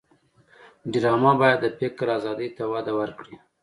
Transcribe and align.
ډرامه 0.91 1.33
باید 1.41 1.59
د 1.63 1.67
فکر 1.79 2.05
آزادۍ 2.17 2.49
ته 2.57 2.63
وده 2.73 2.93
ورکړي 2.99 3.35